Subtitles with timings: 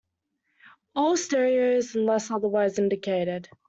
[0.95, 3.47] All stereo unless otherwise indicated.